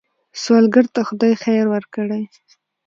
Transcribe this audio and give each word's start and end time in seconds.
سوالګر 0.41 0.85
ته 0.93 1.01
خدای 1.07 1.33
خیر 1.43 1.65
ورکړي 1.73 2.23